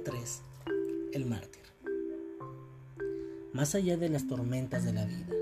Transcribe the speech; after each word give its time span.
Día 0.00 0.12
3. 0.12 0.40
El 1.12 1.26
mártir. 1.26 1.62
Más 3.52 3.74
allá 3.74 3.98
de 3.98 4.08
las 4.08 4.26
tormentas 4.28 4.84
de 4.84 4.94
la 4.94 5.04
vida, 5.04 5.34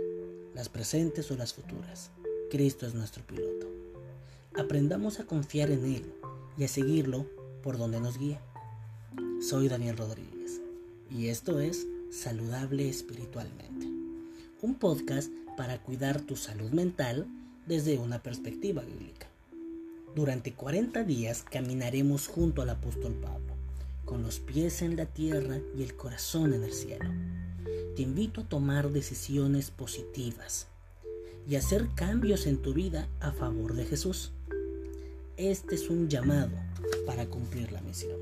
las 0.52 0.68
presentes 0.68 1.30
o 1.30 1.36
las 1.36 1.54
futuras, 1.54 2.10
Cristo 2.50 2.86
es 2.86 2.94
nuestro 2.94 3.22
piloto. 3.24 3.68
Aprendamos 4.56 5.20
a 5.20 5.26
confiar 5.26 5.70
en 5.70 5.84
Él 5.84 6.12
y 6.56 6.64
a 6.64 6.68
seguirlo 6.68 7.26
por 7.62 7.78
donde 7.78 8.00
nos 8.00 8.18
guía. 8.18 8.40
Soy 9.40 9.68
Daniel 9.68 9.96
Rodríguez 9.96 10.60
y 11.10 11.28
esto 11.28 11.60
es 11.60 11.86
Saludable 12.10 12.88
Espiritualmente, 12.88 13.86
un 14.62 14.74
podcast 14.74 15.30
para 15.56 15.80
cuidar 15.82 16.20
tu 16.20 16.34
salud 16.34 16.70
mental 16.70 17.28
desde 17.66 17.98
una 17.98 18.22
perspectiva 18.22 18.82
bíblica. 18.82 19.28
Durante 20.16 20.52
40 20.52 21.04
días 21.04 21.44
caminaremos 21.48 22.26
junto 22.26 22.62
al 22.62 22.70
apóstol 22.70 23.14
Pablo, 23.22 23.57
con 24.08 24.22
los 24.22 24.40
pies 24.40 24.80
en 24.80 24.96
la 24.96 25.04
tierra 25.04 25.60
y 25.76 25.82
el 25.82 25.94
corazón 25.94 26.54
en 26.54 26.64
el 26.64 26.72
cielo. 26.72 27.10
Te 27.94 28.00
invito 28.02 28.40
a 28.40 28.48
tomar 28.48 28.90
decisiones 28.90 29.70
positivas 29.70 30.66
y 31.46 31.56
hacer 31.56 31.90
cambios 31.94 32.46
en 32.46 32.56
tu 32.62 32.72
vida 32.72 33.06
a 33.20 33.32
favor 33.32 33.74
de 33.74 33.84
Jesús. 33.84 34.32
Este 35.36 35.74
es 35.74 35.90
un 35.90 36.08
llamado 36.08 36.52
para 37.06 37.26
cumplir 37.26 37.70
la 37.70 37.82
misión. 37.82 38.18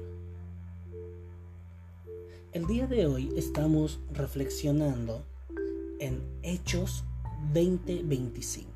El 2.52 2.66
día 2.66 2.88
de 2.88 3.06
hoy 3.06 3.32
estamos 3.36 4.00
reflexionando 4.12 5.24
en 6.00 6.20
Hechos 6.42 7.04
2025 7.54 8.74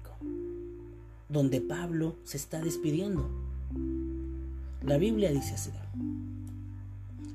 donde 1.29 1.61
Pablo 1.61 2.17
se 2.25 2.37
está 2.37 2.61
despidiendo. 2.61 3.29
La 4.83 4.99
Biblia 4.99 5.31
dice 5.31 5.55
así. 5.55 5.71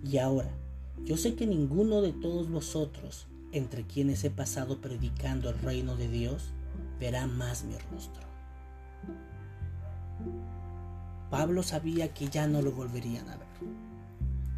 Y 0.05 0.19
ahora, 0.19 0.51
yo 1.03 1.17
sé 1.17 1.33
que 1.33 1.47
ninguno 1.47 2.01
de 2.01 2.13
todos 2.13 2.47
vosotros, 2.49 3.27
entre 3.51 3.87
quienes 3.87 4.23
he 4.23 4.29
pasado 4.29 4.79
predicando 4.79 5.49
el 5.49 5.57
reino 5.57 5.97
de 5.97 6.07
Dios, 6.07 6.51
verá 6.99 7.25
más 7.25 7.63
mi 7.63 7.75
rostro. 7.91 8.23
Pablo 11.31 11.63
sabía 11.63 12.13
que 12.13 12.29
ya 12.29 12.47
no 12.47 12.61
lo 12.61 12.71
volverían 12.71 13.27
a 13.29 13.37
ver. 13.37 13.47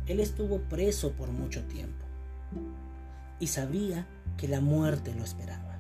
Él 0.05 0.19
estuvo 0.19 0.59
preso 0.59 1.13
por 1.13 1.31
mucho 1.31 1.63
tiempo 1.63 2.05
y 3.39 3.47
sabía 3.47 4.05
que 4.35 4.49
la 4.49 4.59
muerte 4.59 5.15
lo 5.15 5.23
esperaba. 5.23 5.79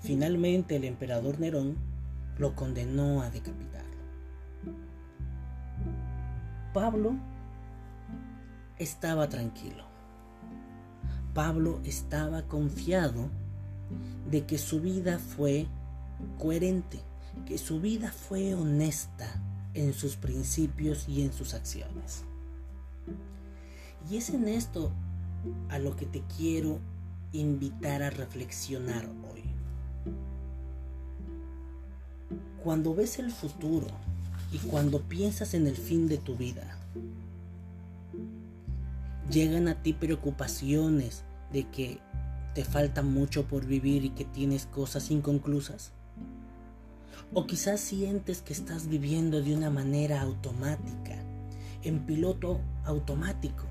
Finalmente 0.00 0.74
el 0.74 0.84
emperador 0.84 1.38
Nerón 1.38 1.76
lo 2.38 2.56
condenó 2.56 3.22
a 3.22 3.30
decapitarlo. 3.30 3.94
Pablo 6.72 7.16
estaba 8.78 9.28
tranquilo. 9.28 9.84
Pablo 11.32 11.80
estaba 11.84 12.42
confiado 12.42 13.28
de 14.30 14.46
que 14.46 14.58
su 14.58 14.80
vida 14.80 15.18
fue 15.18 15.66
coherente, 16.38 17.00
que 17.46 17.58
su 17.58 17.80
vida 17.80 18.12
fue 18.12 18.54
honesta 18.54 19.26
en 19.74 19.92
sus 19.92 20.16
principios 20.16 21.08
y 21.08 21.22
en 21.22 21.32
sus 21.32 21.54
acciones. 21.54 22.24
Y 24.10 24.16
es 24.16 24.30
en 24.30 24.48
esto 24.48 24.92
a 25.68 25.78
lo 25.78 25.96
que 25.96 26.06
te 26.06 26.22
quiero 26.36 26.78
invitar 27.32 28.02
a 28.02 28.10
reflexionar 28.10 29.06
hoy. 29.32 29.42
Cuando 32.62 32.94
ves 32.94 33.18
el 33.18 33.30
futuro 33.30 33.88
y 34.52 34.58
cuando 34.58 35.00
piensas 35.00 35.54
en 35.54 35.66
el 35.66 35.76
fin 35.76 36.08
de 36.08 36.18
tu 36.18 36.36
vida, 36.36 36.78
llegan 39.30 39.68
a 39.68 39.82
ti 39.82 39.92
preocupaciones 39.92 41.24
de 41.52 41.68
que 41.70 42.00
te 42.54 42.64
falta 42.64 43.02
mucho 43.02 43.46
por 43.46 43.66
vivir 43.66 44.04
y 44.04 44.10
que 44.10 44.24
tienes 44.24 44.66
cosas 44.66 45.10
inconclusas. 45.10 45.92
O 47.32 47.46
quizás 47.46 47.80
sientes 47.80 48.42
que 48.42 48.52
estás 48.52 48.86
viviendo 48.86 49.42
de 49.42 49.56
una 49.56 49.70
manera 49.70 50.20
automática, 50.20 51.16
en 51.82 52.06
piloto 52.06 52.60
automático, 52.84 53.64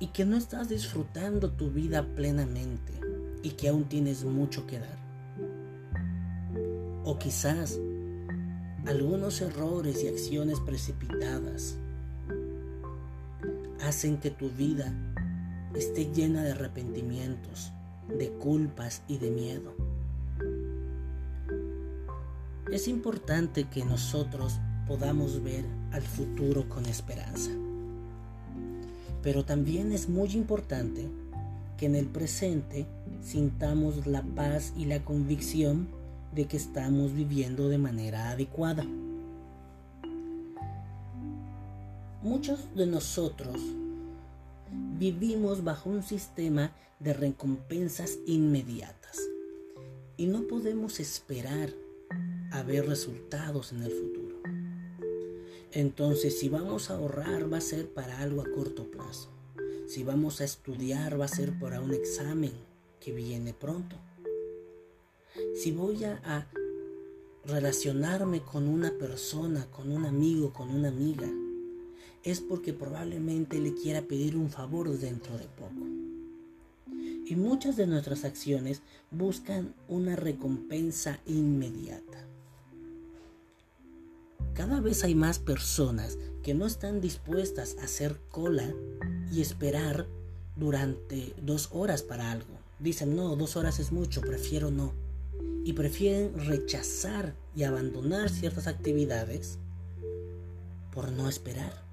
y 0.00 0.08
que 0.08 0.24
no 0.24 0.36
estás 0.36 0.68
disfrutando 0.68 1.52
tu 1.52 1.70
vida 1.70 2.04
plenamente 2.14 2.92
y 3.42 3.50
que 3.50 3.68
aún 3.68 3.84
tienes 3.84 4.24
mucho 4.24 4.66
que 4.66 4.80
dar. 4.80 4.98
O 7.04 7.18
quizás 7.18 7.78
algunos 8.86 9.40
errores 9.40 10.02
y 10.02 10.08
acciones 10.08 10.58
precipitadas 10.60 11.78
hacen 13.86 14.16
que 14.16 14.30
tu 14.30 14.48
vida 14.48 14.92
esté 15.74 16.06
llena 16.12 16.42
de 16.42 16.52
arrepentimientos, 16.52 17.72
de 18.08 18.30
culpas 18.30 19.02
y 19.08 19.18
de 19.18 19.30
miedo. 19.30 19.74
Es 22.72 22.88
importante 22.88 23.64
que 23.64 23.84
nosotros 23.84 24.58
podamos 24.86 25.42
ver 25.42 25.64
al 25.92 26.02
futuro 26.02 26.68
con 26.68 26.86
esperanza. 26.86 27.50
Pero 29.22 29.44
también 29.44 29.92
es 29.92 30.08
muy 30.08 30.32
importante 30.32 31.08
que 31.76 31.86
en 31.86 31.94
el 31.94 32.06
presente 32.06 32.86
sintamos 33.22 34.06
la 34.06 34.22
paz 34.22 34.72
y 34.76 34.86
la 34.86 35.04
convicción 35.04 35.88
de 36.34 36.46
que 36.46 36.56
estamos 36.56 37.12
viviendo 37.12 37.68
de 37.68 37.78
manera 37.78 38.30
adecuada. 38.30 38.84
Muchos 42.24 42.74
de 42.74 42.86
nosotros 42.86 43.60
vivimos 44.98 45.62
bajo 45.62 45.90
un 45.90 46.02
sistema 46.02 46.74
de 46.98 47.12
recompensas 47.12 48.18
inmediatas 48.26 49.20
y 50.16 50.26
no 50.26 50.48
podemos 50.48 50.98
esperar 50.98 51.72
a 52.50 52.62
ver 52.64 52.88
resultados 52.88 53.72
en 53.72 53.82
el 53.84 53.92
futuro. 53.92 54.40
Entonces, 55.70 56.40
si 56.40 56.48
vamos 56.48 56.90
a 56.90 56.94
ahorrar 56.94 57.52
va 57.52 57.58
a 57.58 57.60
ser 57.60 57.88
para 57.88 58.18
algo 58.18 58.42
a 58.42 58.50
corto 58.50 58.90
plazo. 58.90 59.28
Si 59.86 60.02
vamos 60.02 60.40
a 60.40 60.44
estudiar 60.44 61.20
va 61.20 61.26
a 61.26 61.28
ser 61.28 61.56
para 61.60 61.80
un 61.80 61.94
examen 61.94 62.52
que 62.98 63.12
viene 63.12 63.54
pronto 63.54 63.96
si 65.54 65.72
voy 65.72 66.04
a, 66.04 66.46
relacionarme 67.46 68.40
con 68.40 68.66
una 68.66 68.90
persona, 68.92 69.66
con 69.70 69.92
un 69.92 70.06
amigo, 70.06 70.50
con 70.54 70.70
una 70.70 70.88
amiga, 70.88 71.30
es 72.24 72.40
porque 72.40 72.72
probablemente 72.72 73.58
le 73.58 73.74
quiera 73.74 74.02
pedir 74.02 74.36
un 74.36 74.50
favor 74.50 74.90
dentro 74.98 75.36
de 75.38 75.44
poco. 75.44 75.86
Y 77.26 77.36
muchas 77.36 77.76
de 77.76 77.86
nuestras 77.86 78.24
acciones 78.24 78.82
buscan 79.10 79.74
una 79.88 80.16
recompensa 80.16 81.20
inmediata. 81.26 82.26
Cada 84.54 84.80
vez 84.80 85.04
hay 85.04 85.14
más 85.14 85.38
personas 85.38 86.18
que 86.42 86.54
no 86.54 86.66
están 86.66 87.00
dispuestas 87.00 87.76
a 87.80 87.84
hacer 87.84 88.18
cola 88.30 88.74
y 89.32 89.40
esperar 89.40 90.06
durante 90.56 91.34
dos 91.42 91.68
horas 91.72 92.02
para 92.02 92.32
algo. 92.32 92.58
Dicen, 92.78 93.14
no, 93.16 93.36
dos 93.36 93.56
horas 93.56 93.78
es 93.78 93.92
mucho, 93.92 94.20
prefiero 94.20 94.70
no 94.70 94.92
y 95.64 95.72
prefieren 95.72 96.46
rechazar 96.46 97.34
y 97.56 97.62
abandonar 97.64 98.28
ciertas 98.28 98.66
actividades 98.66 99.58
por 100.92 101.10
no 101.10 101.28
esperar. 101.28 101.83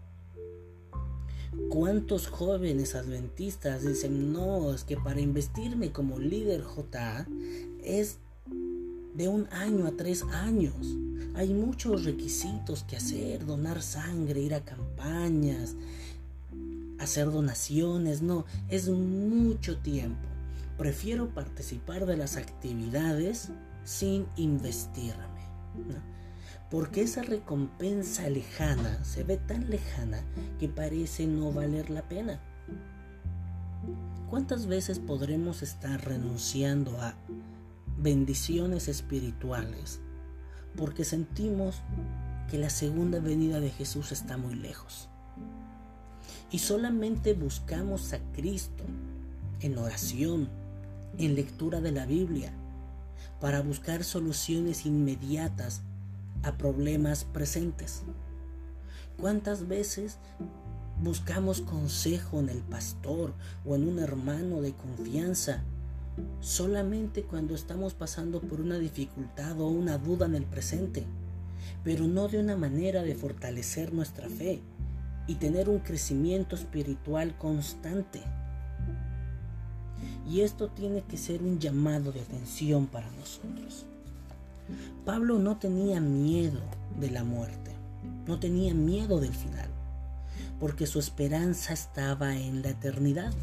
¿Cuántos 1.71 2.27
jóvenes 2.27 2.95
adventistas 2.95 3.85
dicen, 3.85 4.33
no, 4.33 4.73
es 4.73 4.83
que 4.83 4.97
para 4.97 5.21
investirme 5.21 5.93
como 5.93 6.19
líder 6.19 6.63
JA 6.63 7.25
es 7.81 8.17
de 9.13 9.29
un 9.29 9.47
año 9.53 9.87
a 9.87 9.91
tres 9.91 10.23
años? 10.23 10.75
Hay 11.33 11.53
muchos 11.53 12.03
requisitos 12.03 12.83
que 12.83 12.97
hacer, 12.97 13.45
donar 13.45 13.81
sangre, 13.81 14.41
ir 14.41 14.53
a 14.53 14.65
campañas, 14.65 15.77
hacer 16.99 17.31
donaciones, 17.31 18.21
no, 18.21 18.43
es 18.67 18.89
mucho 18.89 19.77
tiempo. 19.77 20.27
Prefiero 20.77 21.29
participar 21.29 22.05
de 22.05 22.17
las 22.17 22.35
actividades 22.35 23.47
sin 23.85 24.25
investirme. 24.35 25.41
Porque 26.71 27.01
esa 27.01 27.21
recompensa 27.21 28.29
lejana 28.29 29.03
se 29.03 29.25
ve 29.25 29.35
tan 29.35 29.69
lejana 29.69 30.23
que 30.57 30.69
parece 30.69 31.27
no 31.27 31.51
valer 31.51 31.89
la 31.89 32.01
pena. 32.07 32.39
¿Cuántas 34.29 34.67
veces 34.67 34.97
podremos 34.97 35.61
estar 35.63 36.05
renunciando 36.05 37.01
a 37.01 37.13
bendiciones 37.97 38.87
espirituales 38.87 39.99
porque 40.77 41.03
sentimos 41.03 41.81
que 42.49 42.57
la 42.57 42.69
segunda 42.69 43.19
venida 43.19 43.59
de 43.59 43.69
Jesús 43.69 44.13
está 44.13 44.37
muy 44.37 44.55
lejos? 44.55 45.09
Y 46.51 46.59
solamente 46.59 47.33
buscamos 47.33 48.13
a 48.13 48.19
Cristo 48.31 48.85
en 49.59 49.77
oración, 49.77 50.47
en 51.17 51.35
lectura 51.35 51.81
de 51.81 51.91
la 51.91 52.05
Biblia, 52.05 52.53
para 53.41 53.61
buscar 53.61 54.05
soluciones 54.05 54.85
inmediatas 54.85 55.81
a 56.43 56.57
problemas 56.57 57.25
presentes. 57.25 58.03
¿Cuántas 59.17 59.67
veces 59.67 60.17
Buscamos 61.01 61.61
consejo 61.61 62.39
en 62.39 62.49
el 62.49 62.59
pastor 62.59 63.33
o 63.65 63.73
en 63.75 63.87
un 63.87 63.97
hermano 63.97 64.61
de 64.61 64.73
confianza 64.73 65.63
solamente 66.41 67.23
cuando 67.23 67.55
estamos 67.55 67.95
pasando 67.95 68.39
por 68.39 68.61
una 68.61 68.77
dificultad 68.77 69.59
o 69.59 69.67
una 69.67 69.97
duda 69.97 70.27
en 70.27 70.35
el 70.35 70.43
presente, 70.43 71.03
pero 71.83 72.05
no 72.05 72.27
de 72.27 72.37
una 72.37 72.55
manera 72.55 73.01
de 73.01 73.15
fortalecer 73.15 73.95
nuestra 73.95 74.29
fe 74.29 74.61
y 75.25 75.35
tener 75.35 75.69
un 75.69 75.79
crecimiento 75.79 76.55
espiritual 76.55 77.35
constante. 77.35 78.21
Y 80.29 80.41
esto 80.41 80.67
tiene 80.69 81.01
que 81.01 81.17
ser 81.17 81.41
un 81.41 81.57
llamado 81.57 82.11
de 82.11 82.21
atención 82.21 82.85
para 82.85 83.09
nosotros. 83.09 83.87
Pablo 85.05 85.39
no 85.39 85.57
tenía 85.57 85.99
miedo 85.99 86.59
de 86.99 87.09
la 87.09 87.23
muerte, 87.23 87.71
no 88.27 88.39
tenía 88.39 88.75
miedo 88.75 89.19
del 89.19 89.33
final, 89.33 89.67
porque 90.59 90.85
su 90.85 90.99
esperanza 90.99 91.73
estaba 91.73 92.37
en 92.37 92.61
la 92.61 92.69
eternidad. 92.69 93.33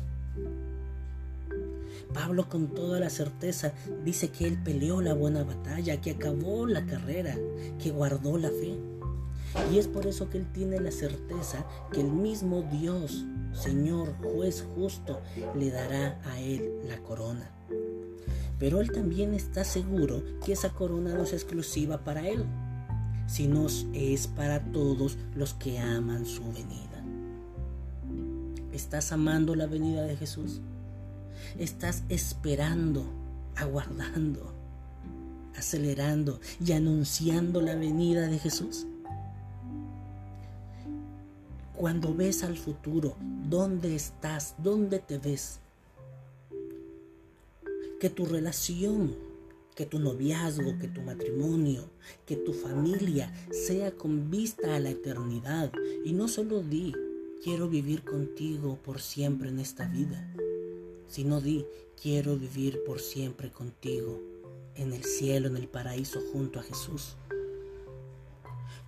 Pablo 2.15 2.49
con 2.49 2.69
toda 2.69 3.01
la 3.01 3.11
certeza 3.11 3.73
dice 4.05 4.31
que 4.31 4.47
él 4.47 4.63
peleó 4.63 5.03
la 5.03 5.15
buena 5.15 5.43
batalla, 5.43 6.01
que 6.01 6.13
acabó 6.13 6.65
la 6.69 6.87
carrera, 6.87 7.37
que 7.83 7.91
guardó 7.91 8.39
la 8.39 8.51
fe. 8.51 8.79
Y 9.73 9.79
es 9.79 9.89
por 9.89 10.07
eso 10.07 10.31
que 10.31 10.39
él 10.39 10.47
tiene 10.53 10.79
la 10.81 10.93
certeza 10.93 11.67
que 11.93 12.01
el 12.01 12.13
mismo 12.13 12.63
Dios, 12.71 13.27
Señor, 13.53 14.15
juez 14.23 14.65
justo, 14.77 15.21
le 15.57 15.73
dará 15.73 16.21
a 16.25 16.39
él 16.39 16.83
la 16.87 16.99
corona. 16.99 17.51
Pero 18.59 18.81
él 18.81 18.91
también 18.91 19.35
está 19.35 19.65
seguro 19.65 20.23
que 20.45 20.53
esa 20.53 20.71
corona 20.71 21.15
no 21.15 21.23
es 21.23 21.33
exclusiva 21.33 21.99
para 21.99 22.27
él, 22.27 22.45
sino 23.27 23.67
es 23.93 24.27
para 24.27 24.61
todos 24.73 25.17
los 25.35 25.55
que 25.55 25.79
aman 25.79 26.27
su 26.27 26.43
venida. 26.53 27.05
¿Estás 28.73 29.13
amando 29.13 29.55
la 29.55 29.67
venida 29.67 30.03
de 30.03 30.17
Jesús? 30.17 30.61
¿Estás 31.59 32.03
esperando, 32.09 33.05
aguardando, 33.57 34.53
acelerando 35.57 36.41
y 36.65 36.73
anunciando 36.73 37.61
la 37.61 37.75
venida 37.75 38.27
de 38.27 38.39
Jesús? 38.39 38.87
Cuando 41.75 42.13
ves 42.13 42.43
al 42.43 42.57
futuro, 42.57 43.15
¿dónde 43.49 43.95
estás? 43.95 44.57
¿Dónde 44.59 44.99
te 44.99 45.19
ves? 45.19 45.61
Que 48.01 48.11
tu 48.11 48.27
relación, 48.27 49.15
que 49.75 49.87
tu 49.87 49.99
noviazgo, 49.99 50.79
que 50.79 50.89
tu 50.89 51.03
matrimonio, 51.03 51.85
que 52.27 52.37
tu 52.37 52.53
familia 52.53 53.33
sea 53.51 53.93
con 53.93 54.31
vista 54.31 54.77
a 54.77 54.81
la 54.81 54.91
eternidad. 54.91 55.73
Y 56.05 56.13
no 56.13 56.29
solo 56.29 56.63
di, 56.63 56.93
quiero 57.43 57.69
vivir 57.69 58.05
contigo 58.05 58.79
por 58.85 59.01
siempre 59.01 59.49
en 59.49 59.61
esta 59.61 59.87
vida, 59.87 60.33
sino 61.09 61.41
di, 61.41 61.65
quiero 62.01 62.37
vivir 62.37 62.83
por 62.85 63.01
siempre 63.01 63.51
contigo 63.51 64.21
en 64.75 64.93
el 64.93 65.05
cielo, 65.05 65.49
en 65.49 65.57
el 65.57 65.69
paraíso 65.69 66.21
junto 66.33 66.61
a 66.61 66.63
Jesús. 66.63 67.17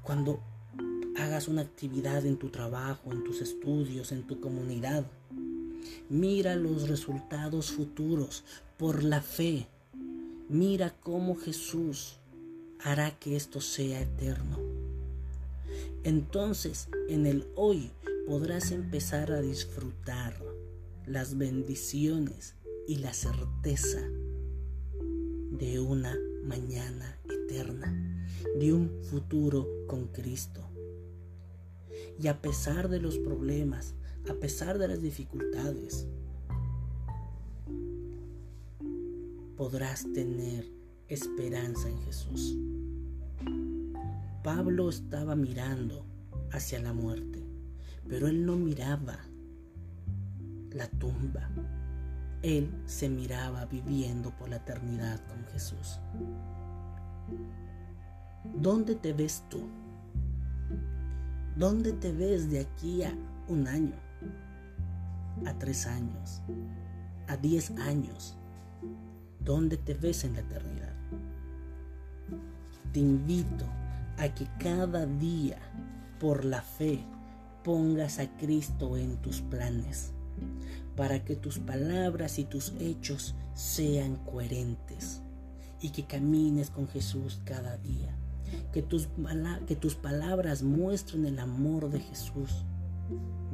Cuando 0.02 0.40
hagas 1.16 1.48
una 1.48 1.62
actividad 1.62 2.24
en 2.26 2.36
tu 2.36 2.48
trabajo, 2.48 3.12
en 3.12 3.24
tus 3.24 3.40
estudios, 3.40 4.12
en 4.12 4.26
tu 4.26 4.40
comunidad. 4.40 5.04
Mira 6.10 6.56
los 6.56 6.88
resultados 6.88 7.70
futuros 7.70 8.42
por 8.76 9.04
la 9.04 9.22
fe. 9.22 9.68
Mira 10.48 10.92
cómo 11.04 11.36
Jesús 11.36 12.16
hará 12.80 13.16
que 13.20 13.36
esto 13.36 13.60
sea 13.60 14.00
eterno. 14.00 14.58
Entonces, 16.02 16.88
en 17.08 17.26
el 17.26 17.46
hoy 17.54 17.92
podrás 18.26 18.72
empezar 18.72 19.30
a 19.30 19.40
disfrutar 19.40 20.34
las 21.06 21.38
bendiciones 21.38 22.56
y 22.88 22.96
la 22.96 23.14
certeza 23.14 24.00
de 25.52 25.78
una 25.78 26.18
mañana 26.42 27.20
eterna, 27.28 28.26
de 28.58 28.72
un 28.72 28.90
futuro 29.04 29.68
con 29.86 30.08
Cristo. 30.08 30.60
Y 32.18 32.26
a 32.26 32.42
pesar 32.42 32.88
de 32.88 32.98
los 32.98 33.16
problemas, 33.16 33.94
a 34.28 34.34
pesar 34.34 34.78
de 34.78 34.88
las 34.88 35.00
dificultades, 35.00 36.06
podrás 39.56 40.10
tener 40.12 40.70
esperanza 41.08 41.88
en 41.88 41.98
Jesús. 42.02 42.56
Pablo 44.42 44.88
estaba 44.88 45.36
mirando 45.36 46.06
hacia 46.50 46.80
la 46.80 46.92
muerte, 46.92 47.44
pero 48.08 48.26
él 48.26 48.46
no 48.46 48.56
miraba 48.56 49.18
la 50.72 50.88
tumba. 50.88 51.50
Él 52.42 52.70
se 52.86 53.10
miraba 53.10 53.66
viviendo 53.66 54.34
por 54.38 54.48
la 54.48 54.56
eternidad 54.56 55.20
con 55.26 55.44
Jesús. 55.52 56.00
¿Dónde 58.54 58.94
te 58.94 59.12
ves 59.12 59.44
tú? 59.50 59.68
¿Dónde 61.56 61.92
te 61.92 62.12
ves 62.12 62.50
de 62.50 62.60
aquí 62.60 63.02
a 63.02 63.14
un 63.48 63.66
año? 63.66 64.09
¿A 65.46 65.54
tres 65.58 65.86
años? 65.86 66.42
¿A 67.28 67.36
diez 67.36 67.70
años? 67.72 68.36
¿Dónde 69.38 69.76
te 69.76 69.94
ves 69.94 70.24
en 70.24 70.34
la 70.34 70.40
eternidad? 70.40 70.94
Te 72.92 73.00
invito 73.00 73.64
a 74.18 74.28
que 74.34 74.46
cada 74.58 75.06
día, 75.06 75.58
por 76.18 76.44
la 76.44 76.62
fe, 76.62 77.04
pongas 77.64 78.18
a 78.18 78.28
Cristo 78.36 78.96
en 78.96 79.16
tus 79.22 79.40
planes, 79.40 80.12
para 80.96 81.24
que 81.24 81.36
tus 81.36 81.58
palabras 81.58 82.38
y 82.38 82.44
tus 82.44 82.72
hechos 82.78 83.34
sean 83.54 84.16
coherentes 84.16 85.22
y 85.80 85.90
que 85.90 86.04
camines 86.04 86.70
con 86.70 86.88
Jesús 86.88 87.40
cada 87.44 87.76
día 87.78 88.14
que 88.72 88.82
tus, 88.82 89.08
que 89.66 89.76
tus 89.76 89.94
palabras 89.94 90.62
muestren 90.62 91.26
el 91.26 91.38
amor 91.38 91.90
de 91.90 92.00
Jesús 92.00 92.64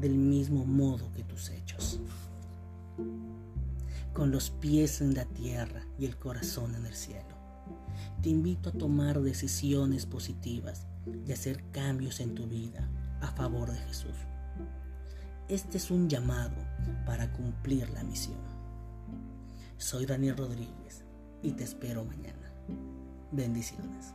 del 0.01 0.15
mismo 0.17 0.65
modo 0.65 1.11
que 1.13 1.25
tus 1.25 1.51
hechos. 1.51 2.01
Con 4.13 4.31
los 4.31 4.51
pies 4.51 5.01
en 5.01 5.15
la 5.15 5.25
tierra 5.25 5.83
y 5.99 6.07
el 6.07 6.17
corazón 6.17 6.75
en 6.75 6.87
el 6.87 6.95
cielo. 6.95 7.37
Te 8.23 8.31
invito 8.31 8.71
a 8.71 8.73
tomar 8.73 9.21
decisiones 9.21 10.07
positivas 10.07 10.87
y 11.27 11.33
hacer 11.33 11.63
cambios 11.73 12.21
en 12.21 12.35
tu 12.35 12.47
vida 12.47 12.89
a 13.21 13.29
favor 13.29 13.71
de 13.71 13.79
Jesús. 13.79 14.17
Este 15.49 15.77
es 15.77 15.91
un 15.91 16.09
llamado 16.09 16.57
para 17.05 17.33
cumplir 17.33 17.89
la 17.91 18.03
misión. 18.03 18.41
Soy 19.79 20.07
Daniel 20.07 20.37
Rodríguez 20.37 21.05
y 21.43 21.53
te 21.53 21.65
espero 21.65 22.05
mañana. 22.05 22.51
Bendiciones. 23.31 24.15